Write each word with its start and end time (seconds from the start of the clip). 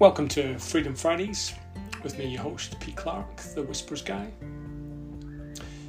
Welcome 0.00 0.28
to 0.28 0.56
Freedom 0.60 0.94
Fridays 0.94 1.54
with 2.04 2.16
me, 2.18 2.28
your 2.28 2.42
host, 2.42 2.78
Pete 2.78 2.94
Clark, 2.94 3.36
the 3.56 3.64
Whispers 3.64 4.00
Guy. 4.00 4.30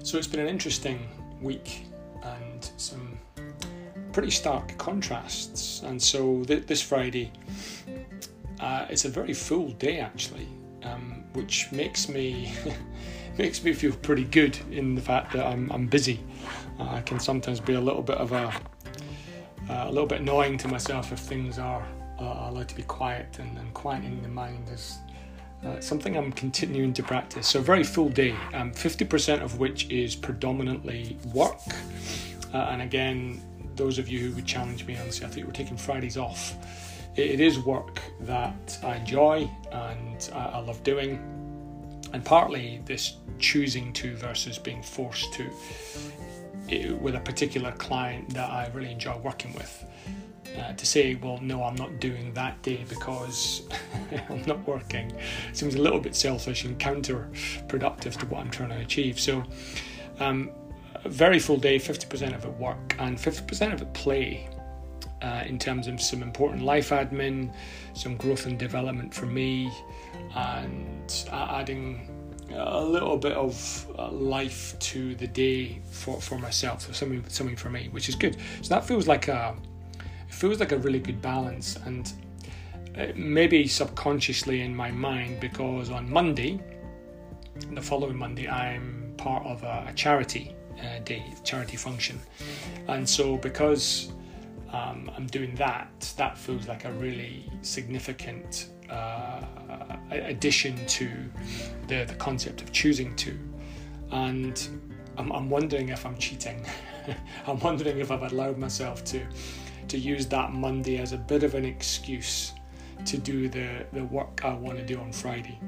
So 0.02 0.18
it's 0.18 0.26
been 0.26 0.40
an 0.40 0.48
interesting 0.48 1.08
week 1.44 1.84
and 2.24 2.72
some 2.78 3.20
pretty 4.12 4.32
stark 4.32 4.76
contrasts. 4.80 5.84
And 5.84 6.02
so 6.02 6.44
th- 6.46 6.66
this 6.66 6.82
Friday, 6.82 7.32
uh, 8.60 8.88
it's 8.90 9.06
a 9.06 9.10
very 9.10 9.32
full 9.32 9.74
day 9.74 10.00
actually, 10.00 10.48
um, 10.82 11.24
which 11.34 11.72
makes 11.72 12.10
me 12.10 12.52
makes 13.38 13.64
me 13.64 13.74
feel 13.74 13.92
pretty 13.98 14.24
good 14.24 14.58
in 14.72 14.96
the 14.96 15.02
fact 15.02 15.34
that 15.34 15.46
I'm, 15.46 15.72
I'm 15.72 15.86
busy. 15.86 16.20
Uh, 16.80 16.90
I 16.90 17.02
can 17.02 17.20
sometimes 17.20 17.60
be 17.60 17.76
a 17.76 17.82
little 17.82 18.02
bit 18.02 18.18
of 18.18 18.32
a 18.32 18.52
uh, 19.70 19.84
a 19.86 19.92
little 19.92 20.08
bit 20.08 20.22
annoying 20.22 20.58
to 20.58 20.68
myself 20.68 21.12
if 21.12 21.20
things 21.20 21.60
are 21.60 21.86
uh, 22.20 22.50
allowed 22.50 22.68
to 22.70 22.76
be 22.76 22.84
quiet 22.84 23.40
and, 23.40 23.58
and 23.58 23.74
quieting 23.74 24.22
the 24.22 24.28
mind 24.28 24.68
is 24.70 24.98
uh, 25.66 25.80
something 25.80 26.16
I'm 26.16 26.32
continuing 26.32 26.94
to 26.94 27.04
practice. 27.04 27.48
So, 27.48 27.60
a 27.60 27.62
very 27.62 27.84
full 27.84 28.10
day, 28.10 28.36
um, 28.54 28.72
50% 28.72 29.42
of 29.42 29.60
which 29.60 29.90
is 29.90 30.16
predominantly 30.16 31.18
work. 31.34 31.60
Uh, 32.54 32.58
and 32.72 32.82
again, 32.82 33.42
those 33.76 34.00
of 34.00 34.08
you 34.08 34.20
who 34.20 34.36
would 34.36 34.46
challenge 34.46 34.86
me 34.86 34.96
and 34.96 35.14
say, 35.14 35.26
I 35.26 35.30
think 35.30 35.46
we're 35.46 35.54
taking 35.54 35.78
Fridays 35.78 36.18
off, 36.18 36.56
it, 37.16 37.32
it 37.32 37.40
is 37.40 37.60
work 37.60 38.02
that 38.22 38.80
I 38.84 38.96
enjoy 38.96 39.50
and 39.72 40.30
I, 40.34 40.46
I 40.46 40.60
love 40.60 40.82
doing. 40.84 41.20
And 42.14 42.26
partly 42.26 42.82
this 42.86 43.18
choosing 43.38 43.94
to 43.94 44.16
versus 44.16 44.58
being 44.58 44.82
forced 44.82 45.32
to 45.34 45.50
with 47.02 47.16
a 47.16 47.20
particular 47.20 47.72
client 47.74 48.30
that 48.34 48.50
I 48.50 48.70
really 48.74 48.92
enjoy 48.92 49.18
working 49.18 49.54
with. 49.54 49.86
Uh, 50.58 50.74
to 50.74 50.86
say, 50.86 51.16
well, 51.16 51.40
no, 51.42 51.64
I'm 51.64 51.76
not 51.76 52.00
doing 52.00 52.34
that 52.34 52.62
day 52.64 52.84
because 52.90 53.68
I'm 54.30 54.44
not 54.46 54.68
working 54.68 55.12
seems 55.54 55.76
a 55.76 55.82
little 55.82 56.00
bit 56.00 56.16
selfish 56.16 56.66
and 56.66 56.78
counterproductive 56.80 58.18
to 58.18 58.26
what 58.26 58.42
I'm 58.42 58.50
trying 58.50 58.70
to 58.70 58.78
achieve. 58.78 59.20
So, 59.20 59.44
um, 60.20 60.52
a 61.04 61.10
very 61.10 61.40
full 61.40 61.58
day, 61.58 61.78
50% 61.78 62.36
of 62.36 62.46
it 62.46 62.54
work 62.56 62.96
and 63.00 63.18
50% 63.18 63.74
of 63.74 63.82
it 63.82 63.94
play. 63.94 64.50
Uh, 65.22 65.44
in 65.46 65.60
terms 65.60 65.88
of 65.88 66.00
some 66.00 66.24
important 66.24 66.64
life 66.64 66.92
admin, 66.92 67.54
some 67.94 68.16
growth 68.16 68.46
and 68.46 68.58
development 68.58 69.14
for 69.14 69.26
me, 69.26 69.70
and 70.34 71.26
adding 71.30 72.08
a 72.56 72.84
little 72.84 73.18
bit 73.18 73.34
of 73.34 73.88
uh, 73.98 74.10
life 74.12 74.78
to 74.80 75.16
the 75.16 75.28
day 75.28 75.82
for, 75.92 76.20
for 76.22 76.40
myself, 76.40 76.84
so 76.84 76.94
something 76.94 77.24
something 77.28 77.56
for 77.56 77.70
me, 77.70 77.90
which 77.92 78.10
is 78.10 78.16
good. 78.16 78.38
So 78.62 78.74
that 78.74 78.86
feels 78.86 79.08
like 79.08 79.28
a 79.28 79.56
feels 80.30 80.60
like 80.60 80.72
a 80.72 80.78
really 80.78 81.00
good 81.00 81.22
balance, 81.22 81.78
and 81.86 82.12
uh, 82.98 83.08
maybe 83.16 83.68
subconsciously 83.68 84.62
in 84.62 84.76
my 84.76 84.92
mind 84.92 85.40
because 85.40 85.90
on 85.90 86.10
Monday, 86.10 86.60
the 87.72 87.82
following 87.82 88.18
Monday, 88.18 88.48
I'm 88.48 89.14
part 89.18 89.46
of 89.46 89.64
a, 89.64 89.86
a 89.90 89.94
charity 89.94 90.56
uh, 90.80 91.00
day, 91.04 91.24
charity 91.44 91.78
function, 91.78 92.20
and 92.88 93.08
so 93.08 93.38
because 93.38 94.12
um, 94.72 95.10
I'm 95.16 95.28
doing 95.28 95.56
that, 95.56 96.14
that 96.18 96.38
feels 96.38 96.68
like 96.68 96.86
a 96.86 96.92
really 96.94 97.50
significant 97.62 98.70
uh, 98.90 99.42
addition 100.12 100.86
to 100.86 101.10
the, 101.88 102.06
the 102.06 102.16
concept 102.16 102.62
of 102.62 102.72
choosing 102.72 103.16
to. 103.18 103.38
And 104.12 104.68
I'm, 105.18 105.32
I'm 105.32 105.50
wondering 105.50 105.90
if 105.90 106.06
I'm 106.06 106.18
cheating. 106.18 106.66
I'm 107.48 107.60
wondering 107.60 108.00
if 108.00 108.12
I've 108.12 108.32
allowed 108.32 108.58
myself 108.58 109.04
to 109.06 109.26
to 109.90 109.98
use 109.98 110.26
that 110.28 110.54
Monday 110.54 110.98
as 110.98 111.14
a 111.14 111.18
bit 111.18 111.44
of 111.44 111.56
an 111.56 111.66
excuse 111.66 112.54
to 113.06 113.18
do 113.18 113.48
the, 113.48 113.86
the 113.94 114.04
work 114.06 114.42
I 114.44 114.54
want 114.54 114.78
to 114.78 114.86
do 114.86 115.00
on 115.00 115.12
Friday. 115.12 115.60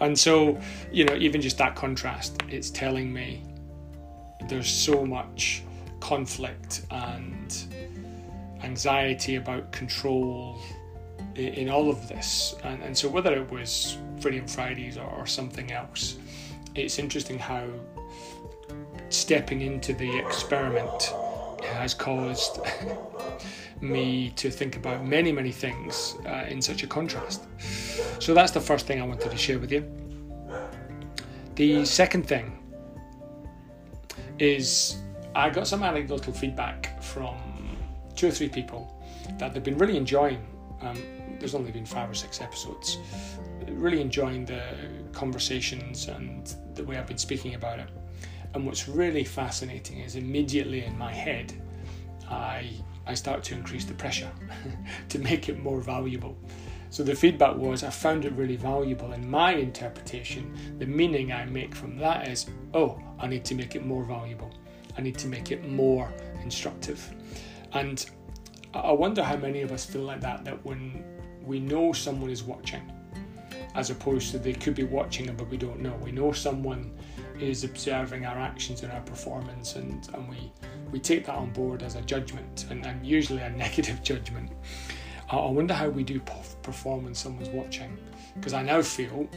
And 0.00 0.18
so, 0.18 0.58
you 0.90 1.04
know, 1.04 1.14
even 1.14 1.40
just 1.40 1.58
that 1.58 1.74
contrast, 1.74 2.38
it's 2.48 2.70
telling 2.70 3.12
me 3.12 3.42
there's 4.48 4.68
so 4.68 5.04
much 5.04 5.62
conflict 6.00 6.86
and 6.90 7.64
anxiety 8.62 9.36
about 9.36 9.70
control 9.72 10.60
in 11.34 11.68
all 11.68 11.90
of 11.90 12.08
this. 12.08 12.54
And, 12.64 12.82
and 12.82 12.96
so, 12.96 13.08
whether 13.08 13.34
it 13.34 13.50
was 13.50 13.98
Freedom 14.20 14.46
Fridays 14.46 14.96
or, 14.96 15.06
or 15.06 15.26
something 15.26 15.70
else, 15.70 16.16
it's 16.74 16.98
interesting 16.98 17.38
how 17.38 17.66
stepping 19.10 19.60
into 19.60 19.92
the 19.92 20.18
experiment 20.18 21.12
has 21.74 21.94
caused 21.94 22.60
me 23.80 24.30
to 24.36 24.50
think 24.50 24.76
about 24.76 25.04
many, 25.04 25.32
many 25.32 25.52
things 25.52 26.16
uh, 26.26 26.46
in 26.48 26.60
such 26.60 26.82
a 26.82 26.86
contrast. 26.86 27.42
So, 28.18 28.34
that's 28.34 28.52
the 28.52 28.60
first 28.60 28.86
thing 28.86 29.00
I 29.00 29.06
wanted 29.06 29.30
to 29.30 29.36
share 29.36 29.58
with 29.58 29.72
you. 29.72 29.84
The 31.54 31.84
second 31.84 32.26
thing 32.26 32.56
is 34.38 34.96
I 35.34 35.50
got 35.50 35.66
some 35.66 35.82
anecdotal 35.82 36.32
feedback 36.32 37.02
from 37.02 37.36
two 38.16 38.28
or 38.28 38.30
three 38.30 38.48
people 38.48 38.96
that 39.38 39.52
they've 39.52 39.62
been 39.62 39.78
really 39.78 39.96
enjoying 39.96 40.44
um, 40.82 41.02
there's 41.38 41.54
only 41.54 41.70
been 41.70 41.86
five 41.86 42.10
or 42.10 42.14
six 42.14 42.40
episodes. 42.40 42.98
Really 43.66 44.00
enjoying 44.00 44.44
the 44.44 44.62
conversations 45.12 46.08
and 46.08 46.54
the 46.74 46.84
way 46.84 46.96
I've 46.96 47.06
been 47.06 47.18
speaking 47.18 47.54
about 47.54 47.78
it. 47.78 47.88
And 48.54 48.66
what's 48.66 48.88
really 48.88 49.24
fascinating 49.24 50.00
is 50.00 50.16
immediately 50.16 50.84
in 50.84 50.96
my 50.98 51.12
head, 51.12 51.52
I 52.28 52.70
I 53.06 53.14
start 53.14 53.42
to 53.44 53.54
increase 53.54 53.84
the 53.84 53.94
pressure 53.94 54.30
to 55.08 55.18
make 55.18 55.48
it 55.48 55.58
more 55.58 55.80
valuable. 55.80 56.36
So 56.90 57.02
the 57.02 57.14
feedback 57.14 57.56
was 57.56 57.82
I 57.82 57.90
found 57.90 58.24
it 58.24 58.32
really 58.32 58.56
valuable. 58.56 59.12
In 59.12 59.28
my 59.28 59.52
interpretation, 59.52 60.52
the 60.78 60.86
meaning 60.86 61.32
I 61.32 61.44
make 61.44 61.74
from 61.74 61.96
that 61.98 62.28
is, 62.28 62.46
oh, 62.74 63.00
I 63.18 63.26
need 63.26 63.44
to 63.46 63.54
make 63.54 63.74
it 63.74 63.84
more 63.84 64.04
valuable. 64.04 64.52
I 64.98 65.02
need 65.02 65.16
to 65.18 65.28
make 65.28 65.50
it 65.50 65.68
more 65.68 66.12
instructive. 66.42 67.00
And 67.72 68.04
I 68.74 68.92
wonder 68.92 69.22
how 69.22 69.36
many 69.36 69.62
of 69.62 69.72
us 69.72 69.84
feel 69.84 70.02
like 70.02 70.20
that, 70.20 70.44
that 70.44 70.64
when 70.64 71.04
we 71.44 71.60
know 71.60 71.92
someone 71.92 72.30
is 72.30 72.42
watching, 72.42 72.92
as 73.74 73.90
opposed 73.90 74.32
to 74.32 74.38
they 74.38 74.52
could 74.52 74.74
be 74.74 74.82
watching 74.82 75.32
but 75.36 75.48
we 75.48 75.56
don't 75.56 75.80
know. 75.80 75.94
We 76.02 76.12
know 76.12 76.32
someone 76.32 76.92
is 77.42 77.64
observing 77.64 78.26
our 78.26 78.38
actions 78.38 78.82
and 78.82 78.92
our 78.92 79.00
performance, 79.00 79.76
and, 79.76 80.08
and 80.14 80.28
we, 80.28 80.52
we 80.92 81.00
take 81.00 81.26
that 81.26 81.34
on 81.34 81.50
board 81.52 81.82
as 81.82 81.96
a 81.96 82.02
judgment, 82.02 82.66
and, 82.70 82.84
and 82.86 83.06
usually 83.06 83.42
a 83.42 83.50
negative 83.50 84.02
judgment. 84.04 84.50
I 85.30 85.46
wonder 85.46 85.74
how 85.74 85.88
we 85.88 86.02
do 86.02 86.20
perform 86.62 87.04
when 87.04 87.14
someone's 87.14 87.50
watching, 87.50 87.96
because 88.34 88.52
I 88.52 88.62
now 88.62 88.82
feel 88.82 89.28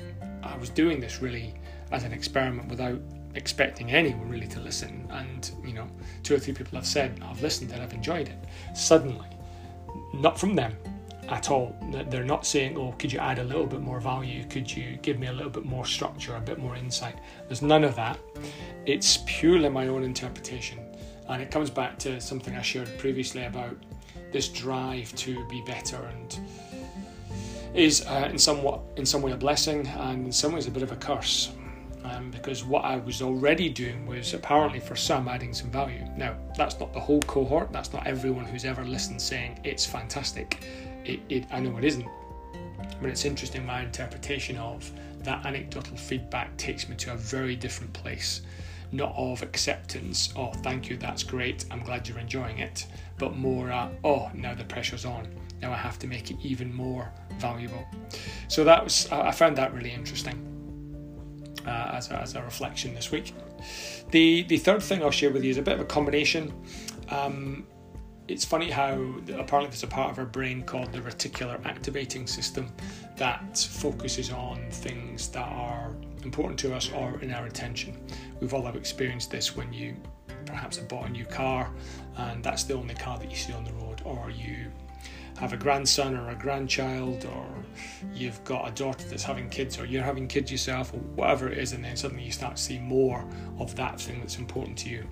I 0.41 0.57
was 0.57 0.69
doing 0.69 0.99
this 0.99 1.21
really 1.21 1.53
as 1.91 2.03
an 2.03 2.11
experiment 2.11 2.67
without 2.67 2.99
expecting 3.35 3.91
anyone 3.91 4.27
really 4.27 4.47
to 4.47 4.59
listen. 4.59 5.07
And, 5.11 5.51
you 5.63 5.73
know, 5.73 5.87
two 6.23 6.33
or 6.33 6.39
three 6.39 6.53
people 6.53 6.75
have 6.77 6.87
said, 6.87 7.21
I've 7.23 7.41
listened 7.41 7.71
and 7.71 7.81
I've 7.81 7.93
enjoyed 7.93 8.27
it. 8.27 8.37
Suddenly, 8.75 9.27
not 10.13 10.39
from 10.39 10.55
them 10.55 10.75
at 11.29 11.49
all. 11.49 11.75
They're 12.09 12.23
not 12.23 12.45
saying, 12.45 12.77
oh, 12.77 12.93
could 12.93 13.11
you 13.11 13.19
add 13.19 13.39
a 13.39 13.43
little 13.43 13.65
bit 13.65 13.81
more 13.81 13.99
value? 13.99 14.43
Could 14.45 14.73
you 14.73 14.97
give 15.01 15.19
me 15.19 15.27
a 15.27 15.33
little 15.33 15.51
bit 15.51 15.65
more 15.65 15.85
structure, 15.85 16.35
a 16.35 16.41
bit 16.41 16.59
more 16.59 16.75
insight? 16.75 17.15
There's 17.47 17.61
none 17.61 17.83
of 17.83 17.95
that. 17.95 18.19
It's 18.85 19.19
purely 19.25 19.69
my 19.69 19.87
own 19.87 20.03
interpretation. 20.03 20.79
And 21.29 21.41
it 21.41 21.51
comes 21.51 21.69
back 21.69 21.97
to 21.99 22.19
something 22.19 22.55
I 22.55 22.61
shared 22.61 22.97
previously 22.97 23.45
about 23.45 23.77
this 24.31 24.49
drive 24.49 25.13
to 25.15 25.47
be 25.47 25.61
better 25.61 25.97
and 25.97 26.39
is 27.73 28.05
uh, 28.05 28.27
in 28.29 28.37
somewhat 28.37 28.81
in 28.97 29.05
some 29.05 29.21
way 29.21 29.31
a 29.31 29.37
blessing 29.37 29.87
and 29.87 30.27
in 30.27 30.31
some 30.31 30.51
ways 30.53 30.67
a 30.67 30.71
bit 30.71 30.83
of 30.83 30.91
a 30.91 30.95
curse 30.95 31.53
um, 32.03 32.31
because 32.31 32.63
what 32.63 32.83
I 32.83 32.97
was 32.97 33.21
already 33.21 33.69
doing 33.69 34.05
was 34.05 34.33
apparently 34.33 34.79
for 34.79 34.95
some 34.95 35.27
adding 35.27 35.53
some 35.53 35.71
value. 35.71 36.05
Now, 36.17 36.35
that's 36.57 36.79
not 36.79 36.93
the 36.93 36.99
whole 36.99 37.21
cohort, 37.21 37.71
that's 37.71 37.93
not 37.93 38.05
everyone 38.05 38.45
who's 38.45 38.65
ever 38.65 38.83
listened 38.83 39.21
saying 39.21 39.59
it's 39.63 39.85
fantastic. 39.85 40.65
It, 41.05 41.19
it, 41.29 41.45
I 41.51 41.59
know 41.59 41.77
it 41.77 41.83
isn't, 41.83 42.07
but 43.01 43.09
it's 43.09 43.25
interesting 43.25 43.65
my 43.65 43.81
interpretation 43.81 44.57
of 44.57 44.89
that 45.19 45.45
anecdotal 45.45 45.97
feedback 45.97 46.55
takes 46.57 46.87
me 46.87 46.95
to 46.97 47.13
a 47.13 47.15
very 47.17 47.55
different 47.55 47.93
place. 47.93 48.41
Not 48.91 49.13
of 49.17 49.41
acceptance, 49.41 50.33
oh, 50.35 50.51
thank 50.61 50.89
you, 50.89 50.97
that's 50.97 51.23
great, 51.23 51.65
I'm 51.71 51.81
glad 51.83 52.07
you're 52.07 52.19
enjoying 52.19 52.59
it, 52.59 52.85
but 53.17 53.35
more, 53.35 53.71
uh, 53.71 53.89
oh, 54.03 54.29
now 54.33 54.53
the 54.53 54.65
pressure's 54.65 55.03
on. 55.03 55.27
Now 55.61 55.71
I 55.71 55.77
have 55.77 55.97
to 55.99 56.07
make 56.07 56.29
it 56.29 56.37
even 56.43 56.73
more 56.73 57.11
valuable. 57.39 57.85
So 58.49 58.63
that 58.65 58.83
was, 58.83 59.11
I 59.11 59.31
found 59.31 59.57
that 59.57 59.73
really 59.73 59.91
interesting 59.91 60.37
uh, 61.65 61.91
as, 61.93 62.11
a, 62.11 62.21
as 62.21 62.35
a 62.35 62.43
reflection 62.43 62.93
this 62.93 63.11
week. 63.11 63.33
The, 64.11 64.43
the 64.43 64.57
third 64.57 64.83
thing 64.83 65.01
I'll 65.01 65.11
share 65.11 65.31
with 65.31 65.43
you 65.43 65.49
is 65.49 65.57
a 65.57 65.61
bit 65.61 65.75
of 65.75 65.79
a 65.79 65.85
combination. 65.85 66.53
Um, 67.09 67.65
it's 68.27 68.45
funny 68.45 68.69
how 68.69 68.93
apparently 69.37 69.67
there's 69.67 69.83
a 69.83 69.87
part 69.87 70.11
of 70.11 70.19
our 70.19 70.25
brain 70.25 70.63
called 70.63 70.91
the 70.91 70.99
reticular 70.99 71.63
activating 71.65 72.25
system 72.25 72.71
that 73.17 73.57
focuses 73.57 74.31
on 74.31 74.65
things 74.71 75.27
that 75.29 75.47
are 75.47 75.95
important 76.23 76.57
to 76.59 76.73
us 76.73 76.91
or 76.93 77.19
in 77.19 77.33
our 77.33 77.45
attention. 77.45 77.97
We've 78.39 78.53
all 78.53 78.63
have 78.63 78.75
experienced 78.75 79.29
this 79.29 79.55
when 79.55 79.73
you 79.73 79.95
perhaps 80.45 80.77
have 80.77 80.87
bought 80.87 81.07
a 81.07 81.09
new 81.09 81.25
car 81.25 81.71
and 82.17 82.43
that's 82.43 82.63
the 82.63 82.75
only 82.75 82.95
car 82.95 83.17
that 83.19 83.29
you 83.29 83.37
see 83.37 83.53
on 83.53 83.63
the 83.63 83.73
road, 83.73 84.01
or 84.05 84.29
you 84.29 84.71
have 85.39 85.53
a 85.53 85.57
grandson 85.57 86.15
or 86.15 86.29
a 86.29 86.35
grandchild, 86.35 87.25
or 87.25 87.47
you've 88.13 88.41
got 88.43 88.67
a 88.67 88.71
daughter 88.71 89.07
that's 89.07 89.23
having 89.23 89.49
kids, 89.49 89.79
or 89.79 89.85
you're 89.85 90.03
having 90.03 90.27
kids 90.27 90.51
yourself, 90.51 90.93
or 90.93 90.97
whatever 91.15 91.49
it 91.49 91.57
is, 91.57 91.73
and 91.73 91.83
then 91.83 91.95
suddenly 91.95 92.23
you 92.23 92.31
start 92.31 92.55
to 92.55 92.61
see 92.61 92.79
more 92.79 93.25
of 93.59 93.75
that 93.75 93.99
thing 93.99 94.19
that's 94.19 94.37
important 94.37 94.77
to 94.77 94.89
you 94.89 95.07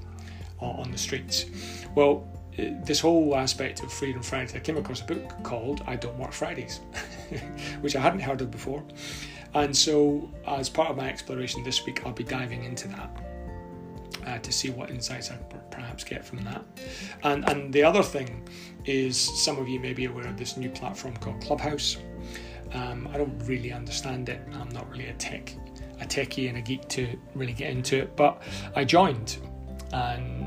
uh, 0.62 0.66
on 0.66 0.92
the 0.92 0.98
streets. 0.98 1.46
Well, 1.96 2.28
this 2.57 3.00
whole 3.00 3.36
aspect 3.36 3.83
of 3.83 3.92
Freedom 3.92 4.21
Friday, 4.21 4.57
I 4.57 4.59
came 4.59 4.77
across 4.77 5.01
a 5.01 5.06
book 5.06 5.44
called 5.44 5.83
I 5.88 5.95
Don't 5.95 6.18
Work 6.18 6.33
Fridays, 6.33 6.81
which 7.81 7.95
I 7.95 8.00
hadn't 8.01 8.19
heard 8.19 8.42
of 8.42 8.51
before. 8.51 8.83
And 9.53 9.75
so, 9.75 10.30
as 10.48 10.69
part 10.69 10.89
of 10.89 10.98
my 10.98 11.09
exploration 11.09 11.63
this 11.63 11.86
week, 11.86 12.06
I'll 12.06 12.13
be 12.13 12.24
diving 12.24 12.63
into 12.63 12.88
that 12.89 13.09
uh, 14.25 14.38
to 14.39 14.51
see 14.51 14.69
what 14.69 14.89
insights 14.89 15.31
I 15.31 15.36
perhaps 15.69 16.03
get 16.03 16.24
from 16.25 16.44
that. 16.44 16.63
And, 17.24 17.48
and 17.50 17.74
the 17.74 17.83
other 17.83 18.03
thing 18.03 18.48
is, 18.86 19.18
some 19.18 19.57
of 19.57 19.68
you 19.68 19.80
may 19.80 19.94
be 19.94 20.06
aware 20.06 20.27
of 20.27 20.38
this 20.38 20.57
new 20.57 20.69
platform 20.69 21.15
called 21.18 21.42
Clubhouse. 21.42 21.97
Um, 22.74 23.09
I 23.13 23.18
don't 23.18 23.38
really 23.45 23.74
understand 23.74 24.30
it. 24.30 24.42
I'm 24.54 24.69
not 24.69 24.89
really 24.89 25.07
a 25.07 25.13
tech, 25.13 25.54
a 26.00 26.06
techie 26.06 26.47
and 26.47 26.57
a 26.57 26.62
geek 26.62 26.88
to 26.89 27.18
really 27.36 27.54
get 27.54 27.71
into 27.71 27.97
it, 27.97 28.15
but 28.15 28.42
I 28.75 28.86
joined, 28.86 29.38
and 29.92 30.41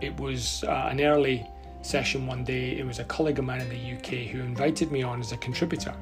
it 0.00 0.16
was 0.18 0.64
uh, 0.64 0.88
an 0.90 1.00
early 1.00 1.46
session 1.82 2.26
one 2.26 2.44
day. 2.44 2.78
It 2.78 2.86
was 2.86 2.98
a 2.98 3.04
colleague 3.04 3.38
of 3.38 3.44
mine 3.44 3.60
in 3.60 3.68
the 3.68 3.96
UK 3.96 4.30
who 4.30 4.40
invited 4.40 4.90
me 4.92 5.02
on 5.02 5.20
as 5.20 5.32
a 5.32 5.36
contributor. 5.36 5.94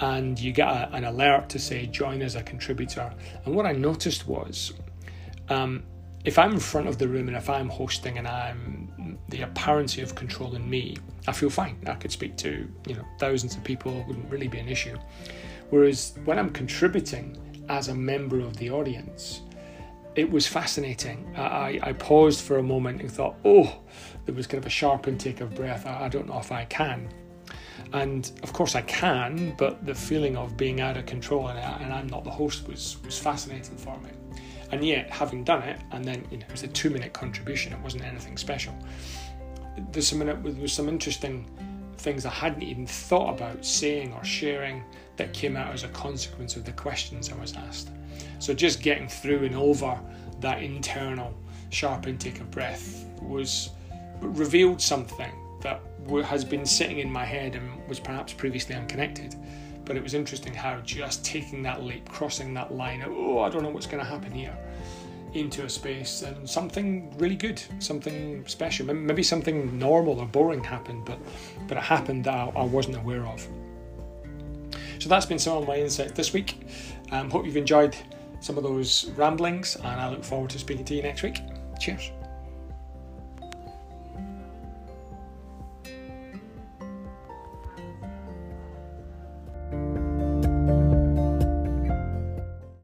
And 0.00 0.38
you 0.38 0.52
get 0.52 0.68
a, 0.68 0.90
an 0.94 1.04
alert 1.04 1.48
to 1.50 1.58
say 1.58 1.86
join 1.86 2.22
as 2.22 2.34
a 2.34 2.42
contributor. 2.42 3.12
And 3.44 3.54
what 3.54 3.66
I 3.66 3.72
noticed 3.72 4.26
was 4.26 4.72
um, 5.48 5.82
if 6.24 6.38
I'm 6.38 6.52
in 6.52 6.60
front 6.60 6.88
of 6.88 6.98
the 6.98 7.08
room 7.08 7.28
and 7.28 7.36
if 7.36 7.48
I'm 7.48 7.68
hosting 7.68 8.18
and 8.18 8.28
I'm 8.28 9.18
the 9.28 9.42
apparency 9.42 10.02
of 10.02 10.14
controlling 10.14 10.68
me, 10.68 10.96
I 11.26 11.32
feel 11.32 11.50
fine. 11.50 11.78
I 11.86 11.94
could 11.94 12.12
speak 12.12 12.36
to 12.38 12.68
you 12.86 12.94
know 12.94 13.04
thousands 13.18 13.56
of 13.56 13.64
people, 13.64 14.00
it 14.00 14.06
wouldn't 14.06 14.30
really 14.30 14.48
be 14.48 14.58
an 14.58 14.68
issue. 14.68 14.96
Whereas 15.70 16.18
when 16.24 16.38
I'm 16.38 16.50
contributing 16.50 17.36
as 17.68 17.88
a 17.88 17.94
member 17.94 18.40
of 18.40 18.56
the 18.56 18.70
audience, 18.70 19.42
it 20.16 20.30
was 20.30 20.46
fascinating. 20.46 21.32
I, 21.36 21.78
I 21.82 21.92
paused 21.92 22.40
for 22.42 22.58
a 22.58 22.62
moment 22.62 23.00
and 23.00 23.10
thought, 23.10 23.36
oh, 23.44 23.80
there 24.26 24.34
was 24.34 24.46
kind 24.46 24.62
of 24.62 24.66
a 24.66 24.70
sharp 24.70 25.08
intake 25.08 25.40
of 25.40 25.54
breath. 25.54 25.86
I, 25.86 26.04
I 26.04 26.08
don't 26.08 26.26
know 26.26 26.38
if 26.38 26.52
I 26.52 26.64
can. 26.64 27.08
And 27.92 28.30
of 28.42 28.52
course 28.52 28.74
I 28.74 28.82
can, 28.82 29.54
but 29.56 29.84
the 29.84 29.94
feeling 29.94 30.36
of 30.36 30.56
being 30.56 30.80
out 30.80 30.96
of 30.96 31.06
control 31.06 31.48
and, 31.48 31.58
and 31.58 31.92
I'm 31.92 32.06
not 32.06 32.24
the 32.24 32.30
host 32.30 32.68
was, 32.68 32.98
was 33.04 33.18
fascinating 33.18 33.76
for 33.76 33.98
me. 34.00 34.10
And 34.72 34.84
yet, 34.84 35.10
having 35.10 35.42
done 35.42 35.62
it, 35.62 35.80
and 35.90 36.04
then 36.04 36.24
you 36.30 36.38
know, 36.38 36.46
it 36.46 36.52
was 36.52 36.62
a 36.62 36.68
two 36.68 36.90
minute 36.90 37.12
contribution, 37.12 37.72
it 37.72 37.80
wasn't 37.80 38.04
anything 38.04 38.36
special. 38.36 38.72
There's 39.90 40.06
some, 40.06 40.20
there 40.20 40.36
was 40.36 40.72
some 40.72 40.88
interesting 40.88 41.48
things 42.00 42.26
I 42.26 42.30
hadn't 42.30 42.62
even 42.62 42.86
thought 42.86 43.34
about 43.34 43.64
saying 43.64 44.12
or 44.14 44.24
sharing 44.24 44.82
that 45.16 45.32
came 45.32 45.56
out 45.56 45.72
as 45.72 45.84
a 45.84 45.88
consequence 45.88 46.56
of 46.56 46.64
the 46.64 46.72
questions 46.72 47.30
I 47.30 47.36
was 47.36 47.54
asked. 47.54 47.90
So 48.38 48.54
just 48.54 48.82
getting 48.82 49.08
through 49.08 49.44
and 49.44 49.54
over 49.54 50.00
that 50.40 50.62
internal 50.62 51.34
sharp 51.68 52.06
intake 52.06 52.40
of 52.40 52.50
breath 52.50 53.04
was 53.20 53.70
revealed 54.20 54.80
something 54.80 55.32
that 55.60 55.80
has 56.24 56.44
been 56.44 56.64
sitting 56.64 56.98
in 56.98 57.10
my 57.10 57.24
head 57.24 57.54
and 57.54 57.86
was 57.86 58.00
perhaps 58.00 58.32
previously 58.32 58.74
unconnected. 58.74 59.34
But 59.84 59.96
it 59.96 60.02
was 60.02 60.14
interesting 60.14 60.54
how 60.54 60.80
just 60.80 61.24
taking 61.24 61.62
that 61.62 61.82
leap, 61.82 62.08
crossing 62.08 62.54
that 62.54 62.72
line, 62.72 63.04
oh, 63.06 63.40
I 63.40 63.48
don't 63.48 63.62
know 63.62 63.70
what's 63.70 63.86
going 63.86 64.02
to 64.02 64.08
happen 64.08 64.32
here, 64.32 64.56
into 65.34 65.64
a 65.64 65.68
space 65.68 66.22
and 66.22 66.48
something 66.48 67.14
really 67.18 67.36
good, 67.36 67.62
something 67.78 68.44
special. 68.46 68.92
Maybe 68.92 69.22
something 69.22 69.78
normal 69.78 70.20
or 70.20 70.26
boring 70.26 70.64
happened, 70.64 71.04
but 71.04 71.18
but 71.68 71.76
it 71.76 71.82
happened 71.82 72.24
that 72.24 72.52
I 72.56 72.62
wasn't 72.64 72.96
aware 72.96 73.26
of. 73.26 73.46
So 74.98 75.08
that's 75.08 75.26
been 75.26 75.38
some 75.38 75.58
of 75.58 75.66
my 75.66 75.76
insight 75.76 76.14
this 76.14 76.32
week. 76.32 76.56
Um, 77.10 77.30
hope 77.30 77.46
you've 77.46 77.56
enjoyed 77.56 77.96
some 78.40 78.56
of 78.56 78.62
those 78.62 79.10
ramblings, 79.16 79.76
and 79.76 79.86
I 79.86 80.10
look 80.10 80.24
forward 80.24 80.50
to 80.50 80.58
speaking 80.58 80.84
to 80.86 80.94
you 80.94 81.02
next 81.02 81.22
week. 81.22 81.38
Cheers. 81.78 82.10